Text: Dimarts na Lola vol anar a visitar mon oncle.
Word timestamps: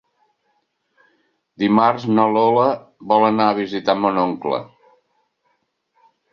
Dimarts 1.63 2.07
na 2.15 2.25
Lola 2.37 2.65
vol 3.13 3.29
anar 3.29 3.49
a 3.53 3.59
visitar 3.61 3.99
mon 4.03 4.21
oncle. 4.25 4.65